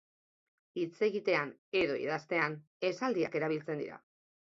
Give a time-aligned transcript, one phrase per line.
[0.83, 1.53] Hitz egitean
[1.83, 2.59] edo idaztean,
[2.93, 4.05] esaldiak erabiltzen dira.